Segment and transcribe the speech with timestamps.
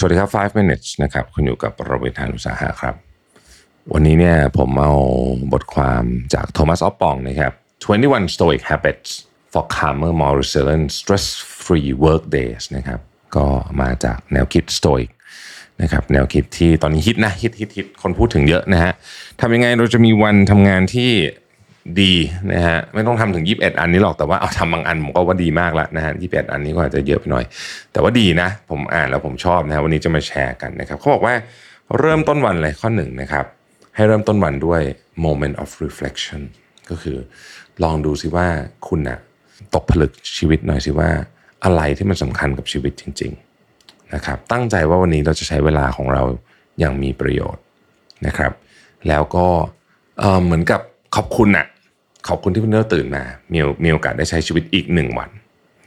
[0.00, 2.94] สวัสดีครับ 5 minutes นะครับ คุณอยู่กับประวิทานุสาหะครับ
[3.92, 4.92] วันนี้เนี่ยผมเอา
[5.52, 7.52] บทความจากโทมัสออฟปองนะครับ
[7.94, 9.10] 21 Stoic Habits
[9.52, 13.00] for Calmer More Resilient Stress-Free Work Days นะครับ
[13.36, 13.46] ก็
[13.80, 15.08] มาจากแนวคิด Stoic
[15.82, 18.92] นะครับ แนวคิดที่ตอนนี้ฮิตนะ ฮิตฮิตฮิตคนพูดถึงเยอะนะฮะ
[19.40, 21.10] ทำยังไงเราจะมีวันทำงานที่
[22.00, 22.14] ดี
[22.52, 27.44] นะฮะไม่ต้องทำถึง 21 อันนี้หรอกแต่ว่าเอาทำบางอันผมก็ว่าดีมากแล้วนะฮะ21อันนี้ก็อาจจะเยอะไปหน่อย
[27.92, 31.34] แต่ว่าดีนะ ผมอ่านแล้วผมชอบนะฮะวันนี้จะมาแชร์กันนะครับเขาบอกว่า
[31.98, 33.44] เริ่มต้นวันเลยข้อหนึ่งนะครับ
[33.94, 34.80] ให้เริ่มต้นวันด้วย
[35.24, 36.42] moment of reflection
[36.90, 37.18] ก็คือ
[37.82, 38.46] ลองดูสิว่า
[38.88, 39.18] คุณนะ
[39.74, 41.08] ตกผลึกชีวิตหน่อยสิว่า
[41.64, 43.32] อะไรที่มันสำคัญกับชีวิตจริง
[43.72, 46.22] ๆนะครับ ตั้งใจว่าวันนี้เราจะใช้เวลาของเรา
[46.78, 47.62] อย่างมีประโยชน์
[48.26, 48.52] นะครับ
[49.08, 49.46] แล้วก็
[50.44, 50.80] เหมือนกับ
[51.16, 51.66] ขอบคุณนะ
[52.28, 55.30] ขอบคุณที่เพิ่งเริ่มตื่นมา มีมีโอกาสได้ใช้ชีวิตอีกหนึ่งวัน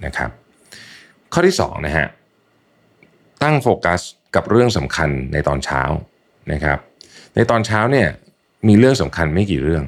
[0.05, 0.29] นะครับ
[1.33, 2.07] ข้อที่สองนะฮะ
[3.43, 4.01] ตั้งโฟกัส
[4.35, 5.81] กับเรื่องสำคัญในตอนเช้า
[6.51, 6.79] นะครับ
[7.35, 8.07] ในตอนเช้าเนี่ย
[8.67, 9.83] มีเรื่องสำคัญไม่กี่เรื่อง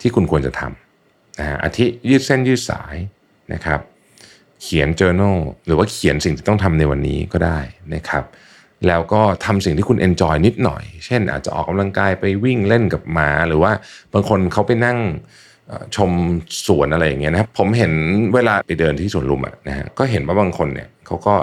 [0.00, 2.96] ที่คุณควรจะทำนะฮะอาทิยืดเส้นยืดสาย
[3.52, 3.80] นะครับ
[4.62, 7.58] เขียน journal หรือว่าเขียนสิ่งที่ต้องทำในวันนี้ก็ได้
[7.94, 8.24] นะครับ
[8.86, 13.72] แล้วก็ทำสิ่งที่คุณ enjoy นิดหน่อย เช่นอาจจะออกกำลังกายไปวิ่งเล่นกับหมา หรือว่า
[14.12, 14.98] บางคนเขาไปนั่ง
[15.96, 16.10] ชม
[16.66, 17.92] สวนอะไรอย่างเงี้ยนะครับผมเห็น
[18.34, 21.34] เวลาไปเดินที่สวนลุมอะนะฮะก็เห็นว่าบางคนเนี่ยเขาก็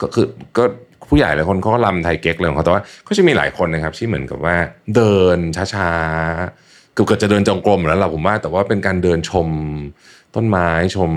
[0.00, 0.26] ก็คือ
[0.58, 0.64] ก็
[1.08, 4.56] ผู้ใหญ่หลายคนเขาก็ลำไทยเก๊กเลยของเขาแต่ว่าก็จะมีหลายคนนะครับ ที่เหมือนกับว่า
[4.96, 5.38] เดิน
[5.74, 9.48] ช้าๆเกือบจะเดินจงกรมแล้วล่ะผมว่า แต่ว่าเป็นการเดินชม
[10.34, 11.10] ต้นไม้ชม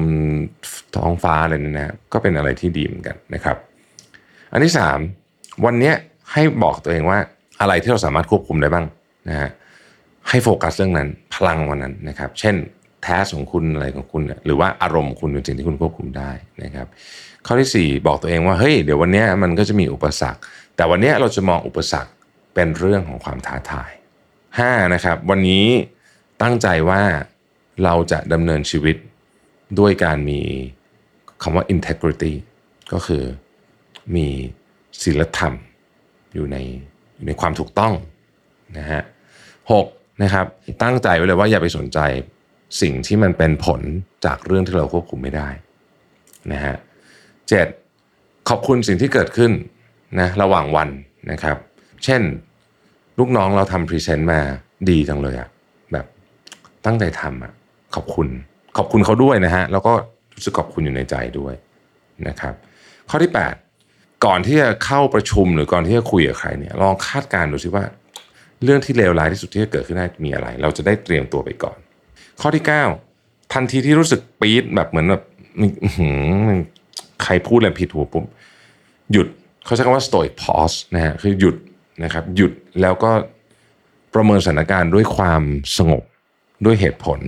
[0.96, 3.58] ท้องฟ้าอะไรเนี่ยนะก็เป็นอะไรที่ดีเหมือนกันนะครับ
[4.52, 5.00] อันที่สาม
[5.66, 5.92] วันนี้
[6.32, 7.20] ให้บอกตัวเองว่า
[7.62, 8.86] อะไรที่เราสามารถควบคุมได้บ้าง
[9.30, 9.50] นะฮะ
[10.30, 12.56] ให้โฟกัสเรื่องนั้น พลังวันนั้นนะครับ เช่น
[13.04, 16.32] แท้ของคุณอะไรของคุณเนี่ยหรือว่าอารมณ์ของคุณเป็นสิ่งที่คุณควบคุมได้
[16.64, 16.88] นะครับ
[17.46, 20.40] ข้อที่ 4 บอกตัวเองว่าเฮ้ยเดี๋ยววันนี้มันก็จะมีอุปสรรค
[20.76, 22.12] แต่วันนี้เราจะมองอุปสรรค
[22.54, 23.92] เป็นเรื่องของความท้าทาย
[24.42, 24.94] 5.
[24.94, 25.66] นะครับ วันนี้
[26.42, 27.02] ตั้งใจว่า
[27.84, 28.96] เราจะดำเนินชีวิต
[29.80, 30.42] ด้วยการมี
[31.42, 32.34] คำว่า integrity
[32.94, 33.24] ก็คือ
[34.16, 34.28] มี
[35.02, 35.54] ศีลธรรม
[36.34, 36.58] อยู่ใน
[37.16, 37.94] อยู่ในความถูกต้อง
[38.78, 39.02] นะฮะ
[39.72, 39.88] หก
[40.24, 40.46] นะครับ
[40.84, 42.00] ตั้งใจไว้เลยว่าอย่าไปสนใจ
[42.82, 43.82] สิ่งที่มันเป็นผล
[44.26, 45.50] จากเรื่องที่เราควบคุมไม่ได้
[46.52, 46.76] นะฮะ
[47.50, 47.68] เจ็ด
[48.50, 49.52] ขอบคุณสิ่งที่เกิดขึ้น
[50.20, 50.90] นะระหว่างวัน
[51.32, 51.58] นะครับ
[52.04, 52.22] เช่น
[53.20, 54.40] ลูกน้องเราทำ present มา
[54.90, 55.50] ดีจังเลยอะ
[55.92, 56.06] แบบ
[56.86, 57.54] ตั้งใจทำอะ
[57.96, 58.28] ขอบคุณ
[58.78, 59.94] ขอบคุณเขาด้วยนะฮะแล้วก็
[60.36, 61.54] รู้สึกขอบคุณอยู่ในใจด้วย
[62.28, 62.54] นะครับ
[63.10, 63.32] ข้อที่
[63.78, 67.84] 8 ก่อนที่จะเข้าประชุมหรือก่อนที่จะคุยกับใครเนี่ยลองคาดการณ์ดูสิว่า
[68.64, 71.78] เรื่องที่เลวร้ายที่สุดที่จะเกิดขึ้นได้มีอะไร เราจะได้เตรียมตัวไปก่อน
[72.42, 72.64] ข้อที่
[73.08, 75.24] 9 ทันทีที่รู้สึกปี๊ดแบบเหมือนแบบ
[77.24, 78.26] ใครพูดอะไรผิดหูปุ๊บ
[79.12, 79.28] หยุด
[79.66, 81.56] เขาใช้คำว่า stoic pause นะฮะคือหยุด
[82.04, 82.52] นะครับหยุด
[82.82, 83.12] แล้วก็
[84.14, 85.42] ประเมินสถานการณ์ด้วยความ
[85.78, 86.04] สงบ
[86.66, 87.20] ด้วยเหตุผล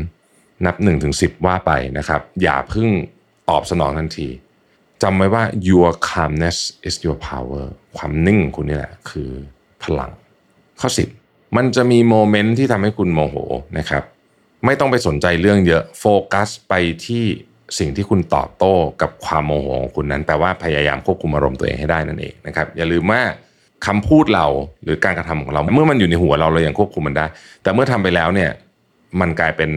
[0.66, 2.88] นับ1นถึงสิว่าไปนะครับ อย่าเพึ่ง
[3.50, 4.28] ตอบสนองทันที
[5.03, 6.57] จำไว้ว่า your calmness
[6.88, 7.66] is your power
[7.97, 9.29] ความนิ่งของคุณนี่แหละ คือ
[9.84, 10.12] พลัง
[10.81, 11.25] ข้อ 10
[11.56, 13.36] มันจะมีโมเมนต์ที่ทำให้คุณโมโห
[13.78, 14.04] นะครับ
[14.66, 16.74] ไม่ต้องไปสนใจเรื่องเยอะโฟกัสไป
[17.06, 17.26] ที่
[17.80, 23.22] สิ่งที่คุณตอบโต้กับความโมโหของคุณนั้นแปลว่าพยายามควบคุมอารมณ์ตัวเองให้ได้นั่นเองนะครับอย่าลืมว่า
[23.86, 24.48] คำพูดเรา
[24.84, 27.26] หรือการกระทำของเรา เมื่อมันอยู่ในหัวเราเรายังควบคุมมันได้
[27.64, 28.52] แต่เมื่อทำไปแล้วเนี่ย
[29.22, 29.72] มันกลายเป็น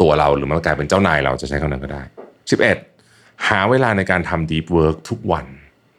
[0.00, 2.02] ตัวเราหรือมันกลายเป็นเจ้านายเราจะใช้คำนั้นก็ได้
[2.74, 5.46] 11 หาเวลาในการทำ deep work ทุกวัน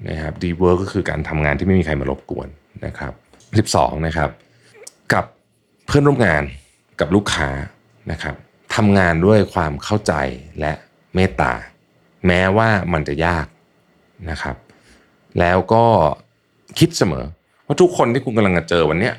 [0.09, 2.47] นะครับ deep work ก็คือการทำงานที่ไม่มีใครมารบกวน
[2.85, 3.13] นะครับ
[3.67, 4.29] 12นะครับ
[5.13, 5.25] กับ
[5.85, 6.43] เพื่อนร่วมงาน
[6.99, 7.49] กับลูกค้า
[8.11, 8.35] นะครับ
[8.75, 10.13] ทำงานด้วยความเข้าใจ
[10.59, 10.73] และ
[11.15, 11.53] เมตตา
[12.27, 13.45] แม้ว่ามันจะยาก
[14.29, 14.55] นะครับ
[15.39, 15.85] แล้วก็
[16.79, 17.25] คิดเสมอ
[17.65, 19.15] ว่าทุกคนที่คุณกำลังจะเจอวันเนี้ย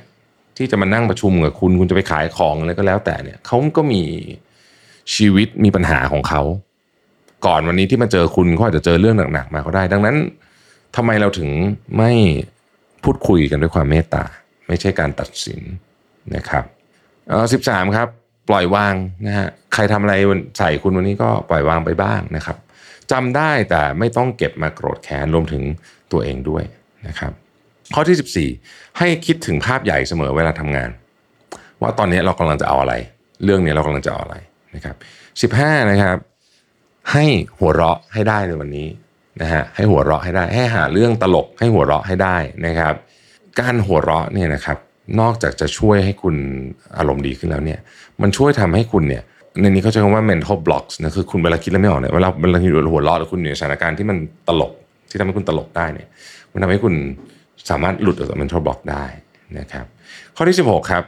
[0.56, 4.02] ที่จะมานั่งประชุมกับคุณคุณจะไปขายของอะไรก็แล้วแต่เนี่ยเขาก็มี
[5.14, 6.42] ชีวิตมีปัญหาของเขา
[7.46, 10.16] ก่อนวันนี้ที่มาเจอคุณเขาอาจจะเจอเรื่องหนักๆมาก็ได้ ดังนั้น
[10.96, 11.50] ทำไมเราถึง
[11.96, 12.12] ไม่
[13.04, 14.24] พูดคุยกันด้วยความเมตตา
[14.67, 15.61] ไม่ใช่การตัดสิน
[16.37, 16.64] นะครับ
[17.29, 18.09] เออสิบสามครับ
[18.49, 18.94] ปล่อยวาง
[19.26, 20.14] นะฮะใครทำอะไร
[20.59, 22.56] ใส่คุณวันนี้ก็ปล่อยวางไปบ้างนะครับ
[23.12, 25.62] จำได้แต่ไม่ต้องเก็บมาโกรธแค้นรวมถึง
[26.12, 26.64] ตัวเองด้วย
[27.09, 27.32] นะครับ
[27.94, 30.91] ข้อที่ 14 ให้คิดถึงภาพใหญ่เสมอเวลาทำงาน
[31.82, 32.94] ว่าตอนนี้เรากำลังจะเอาอะไร
[33.44, 34.37] เรื่องนี้เรากำลังจะเอาอะไร
[34.75, 34.97] นะครับ
[35.62, 36.17] 15 นะครับ
[37.12, 37.25] ให้
[37.59, 38.88] หัวเราะให้ได้ในวันนี้
[39.43, 42.37] นะฮะให้หัวเราะให้ได้ ให้หาเรื่องตลกให้หัวเราะให้ได้
[42.67, 42.94] นะครับ
[43.60, 44.78] การหัวเราะเนี่ยนะครับ
[45.20, 46.37] นอกจากจะช่วยให้คุณ
[46.99, 47.78] อารมณ์ดีขึ้นแล้วเนี่ย
[48.22, 49.22] มันช่วยทำให้คุณเนี่ย
[49.60, 54.16] ในนี้เขาใช้คำว่า mental blocks นะคือคุณเวลาคิดแล้วไม่ออกเนี่ยเวลาเวลาอยู่หัวเราะหรือคุณอยู่ในสถานการณ์ที่มัน
[54.49, 54.72] ตลก
[55.10, 56.08] ที่ทำให้คุณตลกได้เนี่ย
[56.52, 56.94] มันทำให้คุณ
[57.70, 59.04] สามารถหลุดออกจาก mental block ได้
[59.58, 59.84] นะครับ
[60.37, 61.02] ข้อที่ 16 ครับ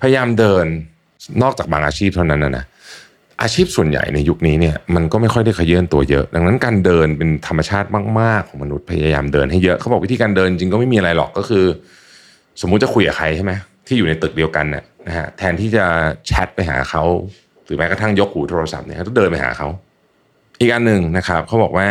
[0.00, 0.66] พยายามเดิน
[1.42, 2.64] นอกจากบางอาชีพเท่านั้นนะนะ
[3.42, 7.88] อาชีพส่วนใหญ่ในยุคนี้เนี่ยมันก็ไม่ค่อยได้ขยื่นตัวเยอะ ดังนั้นการเดินเป็นธรรมชาติ
[8.20, 11.64] มาก ๆ ของมนุษย์พยายามเดินให้เยอะเขาบอกวิธีการเดินจริงก็ไม่มีอะไรหรอกก็คือ
[12.60, 13.52] สมมุติจะคุยกับใครใช่ไหม
[13.86, 15.84] ที่อยู่ในตึกเดียวกันเนี่ยนะฮะแทนที่จะ
[16.26, 17.02] แชทไปหาเขา
[17.64, 19.68] หรือแม้กระทั่งยกหูโทรศัพท์เนี่ยต้องเดินไปหาเขา
[20.60, 21.88] อีกอันหนึ่งนะครับเขาบอกว่า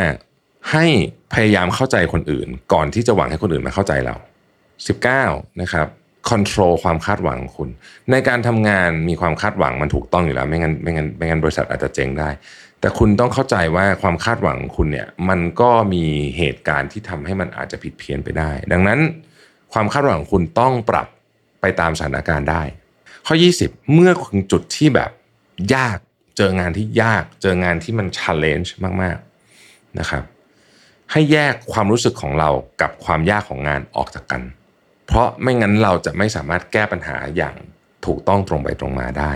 [0.72, 0.86] ให้
[1.34, 4.16] พยายามเข้าใจคนอื่น ก่อนที่จะหวังให้คนอื่นมาเข้าใจเรา
[4.88, 5.88] 19นะครับ
[6.30, 7.70] คอนโทรลความคาดหวังของคุณ
[8.12, 12.30] ในการทำงานมีความคาดหวังมันถูกต้องอยู่แล้ว ไม่งั้นไม่งั้นไม่งั้นบริษัทอาจจะเจ๊งได้
[12.80, 16.04] แต่คุณต้องเข้าใจว่าความคาดหวังคุณเนี่ยมันก็มี
[16.38, 19.00] เหตุการณ์ที่ทำให้มันอาจจะผิดเพี้ยนไปได้ ดังนั้น
[19.74, 21.08] ความคาดหวังคุณต้องปรับ
[21.62, 22.64] ไปตามสถานการณ์ได้
[23.28, 25.12] ข้อ 20 เมื่อถึงจุดที่แบบ
[25.76, 25.98] ยาก
[26.38, 28.70] เจองานที่ยากเจองานที่มัน challenge
[29.02, 30.24] มากๆนะครับ
[31.12, 32.50] ให้แยกความรู้สึกของเรา
[32.82, 34.42] กับความยากของงานออกจากกัน
[35.12, 37.56] เพราะไม่งั้นเราจะไม่สามารถแก้ปัญหาอย่าง
[38.06, 39.34] ถูกต้องตรงไปตรงมาได้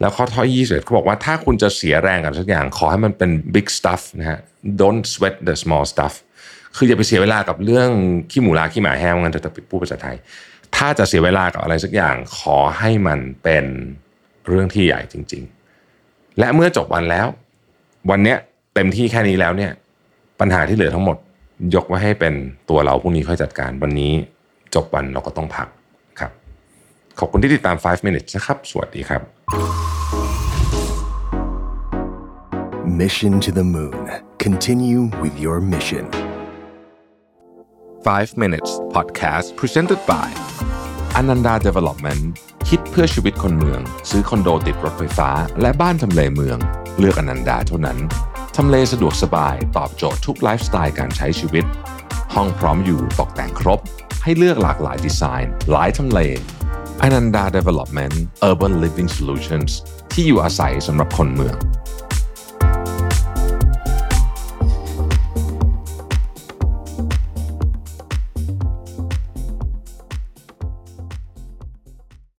[0.00, 4.38] แล้วข้อท้อย21เขาบอกว่าถ้าคุณจะเสียแรงกับสักอย่าง ขอให้มันเป็น big stuff นะฮะ
[4.80, 6.14] don't sweat the small stuff
[6.76, 7.88] คืออย่าไปเสียเวลากับเรื่อง
[8.30, 10.16] ขี้หมูลาขี้หมาแห้งงั้นจะพูดภาษาไทย
[10.76, 13.64] ถ้าจะเสียเวลากับอะไรสักอย่าง ขอให้มันเป็น
[14.46, 15.42] เรื่องที่ใหญ่จริง
[15.90, 17.26] ๆ และเมื่อจบวันแล้ว
[18.10, 18.38] วันเนี้ย
[18.74, 19.72] เต็มที่แค่นี้แล้วเนี่ย
[20.40, 21.16] ปัญหาที่เหลือทั้งหมด
[21.74, 22.34] ยกไว้ให้เป็น
[22.70, 24.12] ตัวเราพรุ่งนี้ค่อยจัดการวันนี้
[24.74, 25.68] จบวันเราก็ต้องพัก
[26.20, 26.30] ครับ
[27.18, 29.22] ขอบคุณที่ติดตาม 5 minutes นะครับ สวัสดีครับ
[33.02, 34.04] Mission to the Moon.
[34.38, 36.04] Continue with your mission.
[38.04, 40.28] 5 minutes podcast presented by
[41.20, 42.22] Ananda Development
[42.68, 43.80] คิดเพื่อชีวิตคนเมือง
[44.10, 45.30] ซื้อคอนโดติดรถไฟฟ้า
[45.60, 46.58] และบ้านทำเลเมือง
[46.98, 47.98] เลือกอนันดาเท่านั้น
[48.56, 51.64] ทำเลสะดวกสบาย ตอบโจทย์ทุกไลฟ์สไตล์การใช้ชีวิต
[52.34, 53.80] ห้องพร้อมอยู่ตกแต่งครบ
[54.28, 56.20] ให้เลือกหลากหลายดีไซน์ หลายทำเล
[57.02, 58.14] อนันดา Development
[58.48, 59.70] Urban Living Solutions
[60.12, 61.56] ที่อยู่อาศัยสำหรับคนเมือง